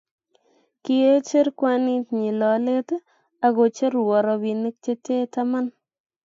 kiiecher 0.83 1.47
kwanit 1.57 2.05
nyi 2.19 2.31
lolet 2.39 2.89
ak 3.45 3.51
kocherwo 3.57 4.15
robinik 4.27 4.75
che 4.83 4.93
tee 5.05 5.25
taman 5.33 5.67